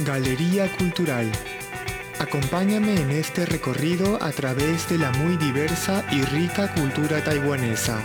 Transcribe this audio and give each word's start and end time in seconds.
Galería 0.00 0.70
Cultural. 0.76 1.30
Acompáñame 2.20 3.00
en 3.00 3.10
este 3.10 3.46
recorrido 3.46 4.22
a 4.22 4.30
través 4.30 4.88
de 4.88 4.98
la 4.98 5.10
muy 5.12 5.36
diversa 5.36 6.04
y 6.12 6.22
rica 6.22 6.72
cultura 6.72 7.22
taiwanesa, 7.22 7.98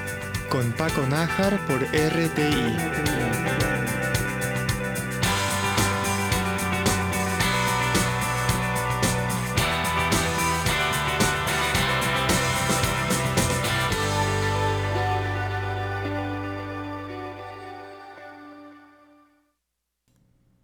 con 0.50 0.72
Paco 0.72 1.06
Nájar 1.08 1.60
por 1.68 1.84
RTI. 1.84 3.73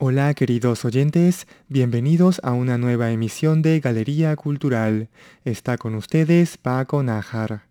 Hola 0.02 0.34
queridos 0.34 0.86
oyentes, 0.86 1.46
bienvenidos 1.68 2.40
a 2.42 2.54
una 2.54 2.78
nueva 2.78 3.12
emisión 3.12 3.62
de 3.62 3.82
Galería 3.82 4.34
Cultural. 4.38 5.10
Está 5.44 5.78
con 5.78 5.94
ustedes 5.94 6.56
Paco 6.56 7.04
Nájar. 7.04 7.64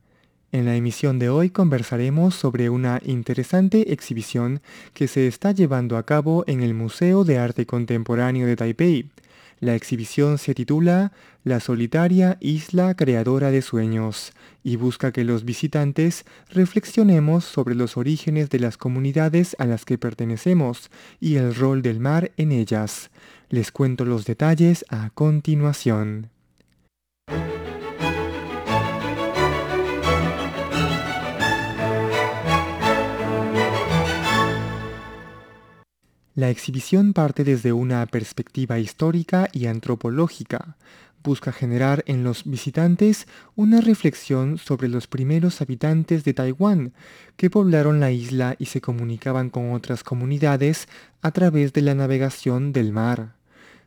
En 0.53 0.67
la 0.67 0.77
emisión 0.77 1.19
de 1.19 1.31
hoy 1.31 1.49
conversaremos 1.49 2.35
sobre 2.35 2.69
una 2.69 3.01
interesante 3.03 3.95
exhibición 3.95 4.61
que 4.93 5.09
se 5.09 5.27
está 5.27 5.53
llevando 5.53 5.97
a 5.97 6.03
cabo 6.03 6.45
en 6.47 6.63
el 6.63 6.75
Museo 6.75 7.25
de 7.25 7.39
Arte 7.39 7.65
Contemporáneo 7.65 8.47
de 8.47 8.57
Taipei. 8.57 9.07
La 9.61 9.75
exhibición 9.75 10.39
se 10.39 10.55
titula 10.55 11.13
La 11.43 11.59
solitaria 11.59 12.37
isla 12.41 12.95
creadora 12.95 13.51
de 13.51 13.61
sueños 13.63 14.33
y 14.63 14.77
busca 14.77 15.11
que 15.11 15.25
los 15.25 15.45
visitantes 15.45 16.25
reflexionemos 16.51 17.45
sobre 17.45 17.75
los 17.75 17.97
orígenes 17.97 18.51
de 18.51 18.61
las 18.61 18.77
comunidades 18.77 19.57
a 19.59 19.67
las 19.67 19.85
que 19.85 19.99
pertenecemos 19.99 20.91
y 21.21 21.37
el 21.37 21.55
rol 21.55 21.83
del 21.83 21.99
mar 21.99 22.31
en 22.37 22.53
ellas. 22.53 23.11
Les 23.49 23.73
cuento 23.73 24.05
los 24.05 24.25
detalles 24.27 24.85
a 24.91 25.11
continuación. 25.11 26.31
La 36.39 36.51
exhibición 36.51 37.15
parte 37.15 37.43
desde 37.43 37.73
una 37.73 38.07
perspectiva 38.07 38.79
histórica 38.79 39.49
y 39.53 39.67
antropológica. 39.67 40.77
Busca 41.25 41.51
generar 41.51 42.05
en 42.07 42.23
los 42.23 42.45
visitantes 42.45 43.27
una 43.57 43.81
reflexión 43.81 44.57
sobre 44.57 44.87
los 44.87 45.09
primeros 45.09 45.61
habitantes 45.61 46.23
de 46.23 46.35
Taiwán 46.35 46.93
que 47.37 47.51
poblaron 47.51 47.99
la 47.99 48.13
isla 48.13 48.55
y 48.57 48.67
se 48.67 48.81
comunicaban 48.81 49.51
con 49.51 49.73
otras 49.73 50.05
comunidades 50.05 50.87
a 51.23 51.33
través 51.33 51.73
de 51.73 51.83
la 51.83 51.97
navegación 51.97 52.73
del 52.73 52.93
mar. 52.93 53.35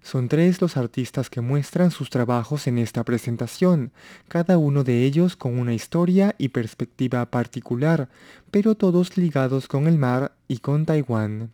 Son 0.04 0.28
tres 0.28 0.60
los 0.60 0.76
artistas 0.76 1.30
que 1.30 1.40
muestran 1.40 1.90
sus 1.90 2.10
trabajos 2.10 2.68
en 2.68 2.80
esta 2.80 3.06
presentación, 3.06 3.94
cada 4.28 4.58
uno 4.58 4.84
de 4.84 5.06
ellos 5.06 5.38
con 5.38 5.58
una 5.58 5.74
historia 5.74 6.36
y 6.38 6.50
perspectiva 6.50 7.26
particular, 7.28 8.10
pero 8.52 8.76
todos 8.76 9.16
ligados 9.16 9.70
con 9.70 9.88
el 9.88 9.98
mar 9.98 10.34
y 10.50 10.58
con 10.58 10.86
Taiwán. 10.86 11.52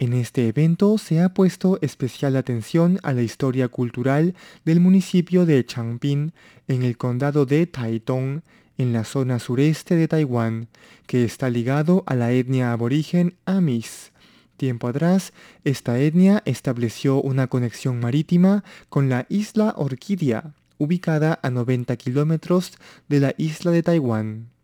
En 0.00 0.12
este 0.12 0.46
evento 0.46 0.96
se 0.96 1.20
ha 1.20 1.34
puesto 1.34 1.78
especial 1.82 2.36
atención 2.36 3.00
a 3.02 3.12
la 3.12 3.22
historia 3.22 3.66
cultural 3.66 4.36
del 4.64 4.78
municipio 4.78 5.44
de 5.44 5.66
Changping 5.66 6.32
en 6.68 6.82
el 6.84 6.96
condado 6.96 7.46
de 7.46 7.66
Taitung, 7.66 8.42
en 8.76 8.92
la 8.92 9.02
zona 9.02 9.40
sureste 9.40 9.96
de 9.96 10.06
Taiwán, 10.06 10.68
que 11.08 11.24
está 11.24 11.50
ligado 11.50 12.04
a 12.06 12.14
la 12.14 12.30
etnia 12.30 12.72
aborigen 12.72 13.34
Amis. 13.44 14.12
Tiempo 14.56 14.86
atrás, 14.86 15.32
esta 15.64 15.98
etnia 15.98 16.42
estableció 16.44 17.20
una 17.20 17.48
conexión 17.48 17.98
marítima 17.98 18.62
con 18.88 19.08
la 19.08 19.26
isla 19.28 19.74
Orquídea, 19.76 20.54
ubicada 20.78 21.40
a 21.42 21.50
90 21.50 21.96
kilómetros 21.96 22.78
de 23.08 23.18
la 23.18 23.34
isla 23.36 23.72
de 23.72 23.82
Taiwán. 23.82 24.57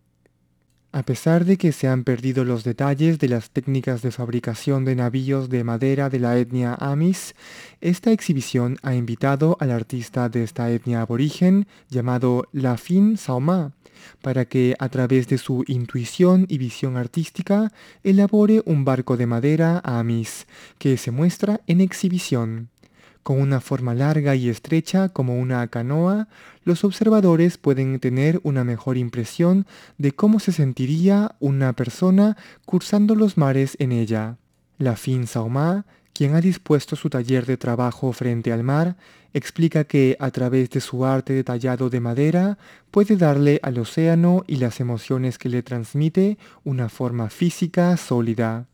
A 0.94 1.02
pesar 1.02 1.44
de 1.44 1.56
que 1.56 1.72
se 1.72 1.88
han 1.88 2.04
perdido 2.04 2.44
los 2.44 2.62
detalles 2.62 3.18
de 3.18 3.26
las 3.26 3.50
técnicas 3.50 4.00
de 4.00 4.12
fabricación 4.12 4.84
de 4.84 4.94
navíos 4.94 5.48
de 5.48 5.64
madera 5.64 6.08
de 6.08 6.20
la 6.20 6.38
etnia 6.38 6.76
Amis, 6.78 7.34
esta 7.80 8.12
exhibición 8.12 8.78
ha 8.84 8.94
invitado 8.94 9.56
al 9.58 9.72
artista 9.72 10.28
de 10.28 10.44
esta 10.44 10.70
etnia 10.70 11.00
aborigen 11.00 11.66
llamado 11.90 12.46
Lafin 12.52 13.16
Saoma 13.16 13.72
para 14.22 14.44
que 14.44 14.76
a 14.78 14.88
través 14.88 15.26
de 15.26 15.38
su 15.38 15.64
intuición 15.66 16.46
y 16.48 16.58
visión 16.58 16.96
artística 16.96 17.72
elabore 18.04 18.62
un 18.64 18.84
barco 18.84 19.16
de 19.16 19.26
madera 19.26 19.80
Amis 19.82 20.46
que 20.78 20.96
se 20.96 21.10
muestra 21.10 21.60
en 21.66 21.80
exhibición. 21.80 22.68
Con 23.24 23.40
una 23.40 23.62
forma 23.62 23.94
larga 23.94 24.34
y 24.34 24.50
estrecha 24.50 25.08
como 25.08 25.40
una 25.40 25.66
canoa, 25.68 26.28
los 26.62 26.84
observadores 26.84 27.56
pueden 27.56 27.98
tener 27.98 28.38
una 28.42 28.64
mejor 28.64 28.98
impresión 28.98 29.66
de 29.96 30.12
cómo 30.12 30.40
se 30.40 30.52
sentiría 30.52 31.34
una 31.40 31.72
persona 31.72 32.36
cursando 32.66 33.14
los 33.14 33.38
mares 33.38 33.78
en 33.80 33.92
ella. 33.92 34.36
La 34.76 34.94
Fin 34.96 35.26
Saoma, 35.26 35.86
quien 36.12 36.34
ha 36.34 36.42
dispuesto 36.42 36.96
su 36.96 37.08
taller 37.08 37.46
de 37.46 37.56
trabajo 37.56 38.12
frente 38.12 38.52
al 38.52 38.62
mar, 38.62 38.98
explica 39.32 39.84
que 39.84 40.18
a 40.20 40.30
través 40.30 40.68
de 40.68 40.82
su 40.82 41.06
arte 41.06 41.32
detallado 41.32 41.88
de 41.88 42.00
madera 42.00 42.58
puede 42.90 43.16
darle 43.16 43.58
al 43.62 43.78
océano 43.78 44.44
y 44.46 44.56
las 44.56 44.80
emociones 44.80 45.38
que 45.38 45.48
le 45.48 45.62
transmite 45.62 46.36
una 46.62 46.90
forma 46.90 47.30
física 47.30 47.96
sólida. 47.96 48.66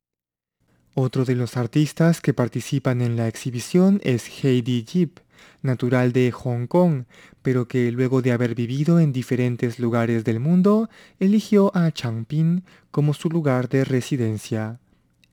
Otro 0.95 1.25
de 1.25 1.37
los 1.37 1.57
artistas 1.57 2.21
que 2.21 2.35
participan 2.35 3.01
en 3.01 3.17
la 3.17 3.29
exhibición 3.29 4.01
es 4.03 4.29
Heidi 4.43 4.85
Jip, 4.89 5.19
natural 5.63 6.13
de 6.13 6.33
Hong 6.33 6.67
Kong, 6.67 7.05
pero 7.43 7.69
que 7.69 7.93
luego 7.93 8.23
de 8.23 8.33
haber 8.33 8.55
vivido 8.55 8.99
en 8.99 9.13
diferentes 9.13 9.79
lugares 9.79 10.25
del 10.25 10.41
mundo, 10.41 10.91
eligió 11.21 11.71
a 11.77 11.93
Changping 11.93 12.65
como 12.91 13.15
su 13.15 13.31
lugar 13.31 13.69
de 13.69 13.85
residencia. 13.85 14.81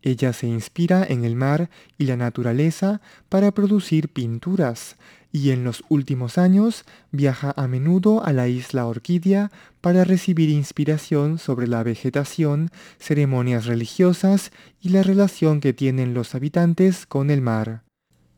Ella 0.03 0.31
se 0.31 0.47
inspira 0.47 1.03
en 1.03 1.25
el 1.25 1.35
mar 1.35 1.69
y 1.97 2.06
la 2.06 2.17
naturaleza 2.17 3.01
para 3.28 3.51
producir 3.51 4.09
pinturas, 4.09 4.96
y 5.32 5.52
en 5.52 5.64
los 5.64 5.84
últimos 5.90 6.38
años 6.38 6.86
viaja 7.12 7.54
a 7.56 7.68
menudo 7.68 8.26
a 8.26 8.34
la 8.34 8.48
isla 8.48 8.86
Orquídea 8.86 9.52
para 9.82 10.04
recibir 10.04 10.50
inspiración 10.50 11.38
sobre 11.38 11.68
la 11.68 11.84
vegetación, 11.84 12.70
ceremonias 13.00 13.66
religiosas 13.66 14.52
y 14.82 14.90
la 14.90 15.04
relación 15.04 15.60
que 15.60 15.74
tienen 15.74 16.14
los 16.14 16.36
habitantes 16.36 17.06
con 17.06 17.30
el 17.30 17.42
mar. 17.42 17.84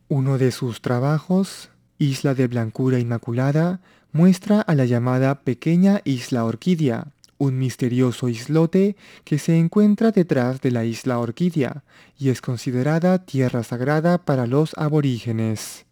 Uno 0.08 0.38
de 0.38 0.52
sus 0.52 0.82
trabajos, 0.82 1.70
Isla 1.98 2.34
de 2.34 2.48
Blancura 2.48 3.00
Inmaculada, 3.00 3.82
muestra 4.12 4.62
a 4.62 4.74
la 4.74 4.86
llamada 4.86 5.42
Pequeña 5.42 6.02
Isla 6.04 6.46
Orquídea, 6.46 7.14
un 7.38 7.58
misterioso 7.58 8.28
islote 8.28 8.96
que 9.24 9.40
se 9.40 9.58
encuentra 9.58 10.12
detrás 10.12 10.62
de 10.62 10.72
la 10.72 10.86
isla 10.86 11.20
Orquídea 11.20 11.84
y 12.18 12.30
es 12.30 12.42
considerada 12.42 13.26
tierra 13.26 13.64
sagrada 13.64 14.20
para 14.20 14.46
los 14.46 14.78
aborígenes. 14.78 15.89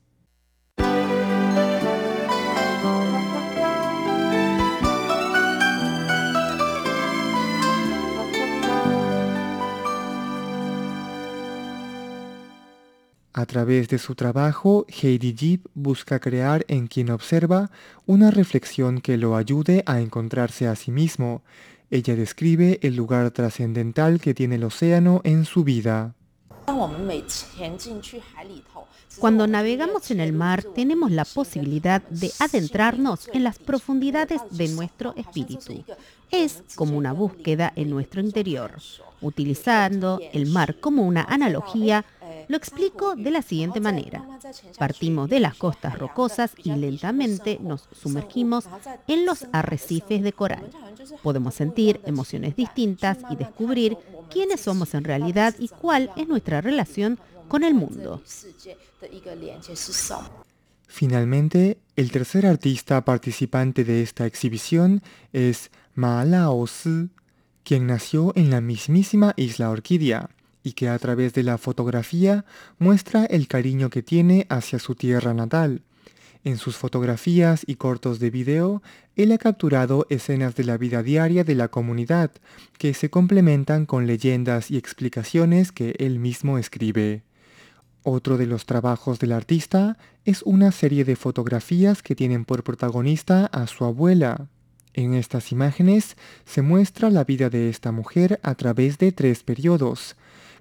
A 13.37 13.45
través 13.45 13.87
de 13.87 13.99
su 13.99 14.15
trabajo, 14.15 14.87
Heidi 14.89 15.35
Jeep 15.35 15.67
busca 15.75 16.19
crear 16.19 16.65
en 16.69 16.87
quien 16.87 17.11
observa 17.11 17.69
una 18.07 18.31
reflexión 18.31 18.99
que 18.99 19.15
lo 19.15 19.35
ayude 19.35 19.83
a 19.85 20.01
encontrarse 20.01 20.67
a 20.67 20.75
sí 20.75 20.89
mismo. 20.89 21.43
Ella 21.91 22.15
describe 22.15 22.79
el 22.81 22.95
lugar 22.95 23.29
trascendental 23.29 24.19
que 24.19 24.34
tiene 24.34 24.55
el 24.55 24.63
océano 24.63 25.22
en 25.23 25.45
su 25.45 25.63
vida. 25.63 26.16
Cuando 29.19 29.45
navegamos 29.45 30.09
en 30.09 30.19
el 30.19 30.33
mar 30.33 30.63
tenemos 30.63 31.11
la 31.11 31.23
posibilidad 31.23 32.01
de 32.09 32.31
adentrarnos 32.40 33.29
en 33.33 33.43
las 33.43 33.59
profundidades 33.59 34.41
de 34.49 34.67
nuestro 34.69 35.13
espíritu. 35.16 35.83
Es 36.31 36.63
como 36.73 36.97
una 36.97 37.13
búsqueda 37.13 37.72
en 37.75 37.91
nuestro 37.91 38.19
interior, 38.19 38.73
utilizando 39.22 40.19
el 40.33 40.47
mar 40.47 40.79
como 40.79 41.05
una 41.05 41.23
analogía 41.23 42.03
lo 42.47 42.58
explico 42.58 43.16
de 43.16 43.32
la 43.32 43.41
siguiente 43.41 43.79
manera. 43.79 44.26
Partimos 44.78 45.29
de 45.29 45.40
las 45.40 45.55
costas 45.55 45.97
rocosas 45.97 46.52
y 46.64 46.72
lentamente 46.72 47.59
nos 47.61 47.88
sumergimos 47.91 48.66
en 49.08 49.26
los 49.26 49.46
arrecifes 49.52 50.23
de 50.23 50.34
coral. 50.34 50.70
Podemos 51.23 51.55
sentir 51.55 51.99
emociones 52.05 52.55
distintas 52.55 53.17
y 53.29 53.35
descubrir 53.35 53.97
quiénes 54.29 54.61
somos 54.61 54.94
en 54.94 55.03
realidad 55.03 55.55
y 55.59 55.67
cuál 55.67 56.11
es 56.16 56.28
nuestra 56.28 56.61
relación 56.61 57.20
con 57.47 57.64
el 57.64 57.73
mundo. 57.73 58.22
Finalmente, 60.88 61.78
el 61.96 62.11
tercer 62.11 62.46
artista 62.46 63.03
participante 63.03 63.84
de 63.84 64.02
esta 64.02 64.26
exhibición 64.26 65.03
es 65.34 65.70
Ma 65.96 66.23
Lao 66.26 66.66
quien 67.64 67.88
nació 67.88 68.32
en 68.35 68.50
la 68.50 68.61
mismísima 68.61 69.34
isla 69.35 69.70
Orquídea 69.70 70.29
y 70.67 70.73
que 70.73 70.90
a 70.90 70.99
través 70.99 71.34
de 71.34 71.43
la 71.43 71.58
fotografía 71.58 72.43
muestra 72.78 73.23
el 73.23 73.47
cariño 73.47 73.90
que 73.90 74.03
tiene 74.03 74.46
hacia 74.49 74.79
su 74.79 74.96
tierra 74.96 75.34
natal. 75.34 75.81
En 76.43 76.58
sus 76.58 76.75
fotografías 76.75 77.64
y 77.66 77.75
cortos 77.75 78.19
de 78.19 78.29
video, 78.29 78.81
él 79.16 79.31
ha 79.31 79.37
capturado 79.37 80.05
escenas 80.09 80.55
de 80.55 80.66
la 80.66 80.78
vida 80.78 81.03
diaria 81.03 81.46
de 81.46 81.55
la 81.55 81.69
comunidad, 81.69 82.31
que 82.78 82.93
se 82.93 83.09
complementan 83.09 83.85
con 83.85 84.08
leyendas 84.08 84.69
y 84.69 84.75
explicaciones 84.75 85.72
que 85.72 85.96
él 85.99 86.19
mismo 86.19 86.58
escribe. 86.58 87.23
Otro 88.03 88.37
de 88.37 88.46
los 88.46 88.66
trabajos 88.66 89.19
del 89.19 89.31
artista 89.31 89.97
es 90.25 90.41
una 90.43 90.73
serie 90.73 91.05
de 91.05 91.16
fotografías 91.16 92.03
que 92.03 92.14
tienen 92.14 92.43
por 92.43 92.66
protagonista 92.66 93.46
a 93.46 93.67
su 93.67 93.85
abuela. 93.85 94.47
En 94.93 95.14
estas 95.14 95.53
imágenes 95.53 96.17
se 96.46 96.61
muestra 96.61 97.09
la 97.09 97.23
vida 97.23 97.49
de 97.49 97.69
esta 97.69 97.93
mujer 97.93 98.41
a 98.43 98.55
través 98.55 98.97
de 98.97 99.14
tres 99.14 99.43
periodos, 99.43 100.17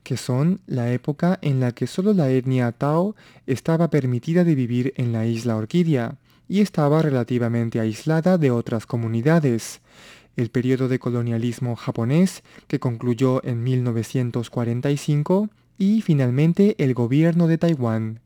que 0.06 0.16
son 0.16 0.60
la 0.68 0.92
época 0.92 1.36
en 1.42 1.58
la 1.58 1.72
que 1.72 1.88
solo 1.88 2.14
la 2.14 2.30
etnia 2.30 2.70
Tao 2.70 3.16
estaba 3.48 3.90
permitida 3.90 4.44
de 4.44 4.54
vivir 4.54 4.92
en 4.96 5.10
la 5.10 5.26
isla 5.26 5.56
Orquídea 5.56 6.14
y 6.48 6.60
estaba 6.60 7.02
relativamente 7.02 7.80
aislada 7.80 8.38
de 8.38 8.52
otras 8.52 8.86
comunidades, 8.86 9.80
el 10.36 10.50
periodo 10.50 10.86
de 10.86 11.00
colonialismo 11.00 11.74
japonés 11.74 12.44
que 12.68 12.78
concluyó 12.78 13.44
en 13.44 13.64
1945 13.64 15.48
y 15.76 16.02
finalmente 16.02 16.76
el 16.78 16.94
gobierno 16.94 17.48
de 17.48 17.58
Taiwán. 17.58 18.20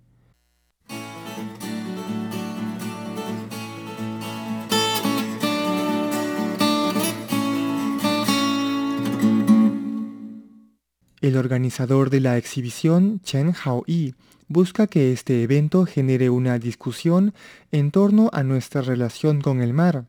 El 11.20 11.37
organizador 11.37 12.08
de 12.08 12.20
la 12.20 12.38
exhibición, 12.38 13.20
Chen 13.22 13.52
Hao-yi, 13.52 14.14
busca 14.49 14.87
que 14.87 15.12
este 15.12 15.43
evento 15.43 15.84
genere 15.84 16.31
una 16.31 16.58
discusión 16.58 17.34
en 17.72 17.90
torno 17.90 18.31
a 18.32 18.43
nuestra 18.43 18.81
relación 18.81 19.43
con 19.43 19.61
el 19.61 19.75
mar. 19.75 20.06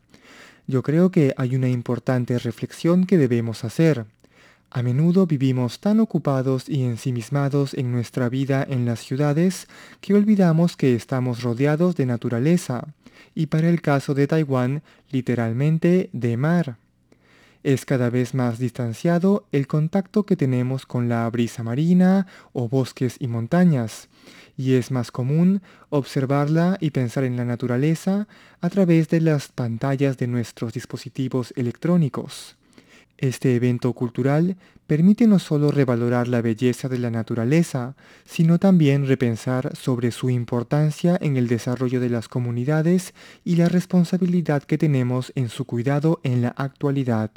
Yo 0.66 0.82
creo 0.82 1.10
que 1.10 1.34
hay 1.36 1.54
una 1.54 1.68
importante 1.68 2.38
reflexión 2.38 3.04
que 3.04 3.18
debemos 3.18 3.62
hacer. 3.62 4.06
A 4.70 4.82
menudo 4.82 5.26
vivimos 5.26 5.80
tan 5.80 6.00
ocupados 6.00 6.66
y 6.66 6.82
ensimismados 6.82 7.74
en 7.74 7.92
nuestra 7.92 8.30
vida 8.30 8.66
en 8.66 8.86
las 8.86 9.00
ciudades 9.00 9.68
que 10.00 10.14
olvidamos 10.14 10.78
que 10.78 10.94
estamos 10.94 11.42
rodeados 11.42 11.94
de 11.94 12.06
naturaleza, 12.06 12.86
y 13.34 13.46
para 13.46 13.68
el 13.68 13.82
caso 13.82 14.14
de 14.14 14.26
Taiwán, 14.26 14.82
literalmente 15.10 16.08
de 16.14 16.36
mar. 16.38 16.78
Es 17.64 17.84
cada 17.84 18.10
vez 18.10 18.34
más 18.34 18.58
distanciado 18.58 19.46
el 19.52 19.68
contacto 19.68 20.24
que 20.24 20.36
tenemos 20.36 20.84
con 20.84 21.08
la 21.08 21.30
brisa 21.30 21.62
marina 21.62 22.26
o 22.52 22.68
bosques 22.68 23.16
y 23.20 23.28
montañas, 23.28 24.08
y 24.56 24.74
es 24.74 24.90
más 24.90 25.12
común 25.12 25.62
observarla 25.88 26.76
y 26.80 26.90
pensar 26.90 27.22
en 27.22 27.36
la 27.36 27.44
naturaleza 27.44 28.26
a 28.60 28.68
través 28.68 29.08
de 29.08 29.20
las 29.20 29.48
pantallas 29.48 30.18
de 30.18 30.26
nuestros 30.26 30.72
dispositivos 30.72 31.52
electrónicos. 31.56 32.56
Este 33.16 33.54
evento 33.54 33.92
cultural 33.92 34.56
permite 34.88 35.28
no 35.28 35.38
solo 35.38 35.70
revalorar 35.70 36.26
la 36.26 36.42
belleza 36.42 36.88
de 36.88 36.98
la 36.98 37.10
naturaleza, 37.10 37.94
sino 38.24 38.58
también 38.58 39.06
repensar 39.06 39.76
sobre 39.76 40.10
su 40.10 40.30
importancia 40.30 41.16
en 41.20 41.36
el 41.36 41.46
desarrollo 41.46 42.00
de 42.00 42.10
las 42.10 42.26
comunidades 42.26 43.14
y 43.44 43.54
la 43.54 43.68
responsabilidad 43.68 44.64
que 44.64 44.78
tenemos 44.78 45.30
en 45.36 45.48
su 45.48 45.64
cuidado 45.64 46.18
en 46.24 46.42
la 46.42 46.48
actualidad. 46.48 47.30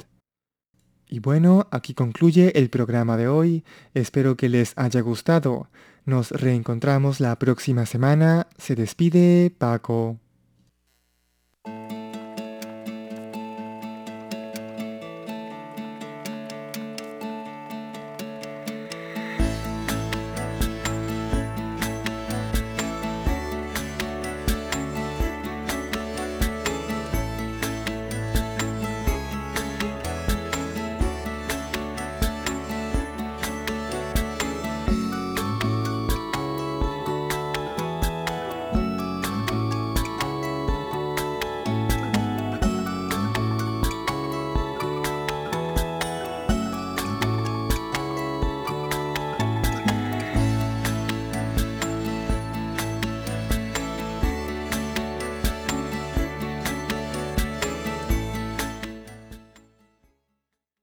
Y 1.16 1.18
bueno, 1.18 1.66
aquí 1.70 1.94
concluye 1.94 2.58
el 2.58 2.68
programa 2.68 3.16
de 3.16 3.26
hoy. 3.26 3.64
Espero 3.94 4.36
que 4.36 4.50
les 4.50 4.74
haya 4.76 5.00
gustado. 5.00 5.70
Nos 6.04 6.30
reencontramos 6.30 7.20
la 7.20 7.38
próxima 7.38 7.86
semana. 7.86 8.48
Se 8.58 8.74
despide 8.74 9.50
Paco. 9.50 10.18